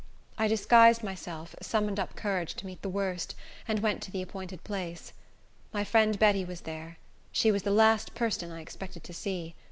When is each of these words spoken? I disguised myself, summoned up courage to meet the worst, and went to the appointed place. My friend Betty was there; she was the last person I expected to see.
I 0.35 0.47
disguised 0.47 1.03
myself, 1.03 1.53
summoned 1.61 1.99
up 1.99 2.15
courage 2.15 2.55
to 2.55 2.65
meet 2.65 2.81
the 2.81 2.89
worst, 2.89 3.35
and 3.67 3.81
went 3.81 4.01
to 4.01 4.09
the 4.09 4.23
appointed 4.23 4.63
place. 4.63 5.13
My 5.71 5.83
friend 5.83 6.17
Betty 6.17 6.43
was 6.43 6.61
there; 6.61 6.97
she 7.31 7.51
was 7.51 7.61
the 7.61 7.69
last 7.69 8.15
person 8.15 8.49
I 8.51 8.61
expected 8.61 9.03
to 9.03 9.13
see. 9.13 9.53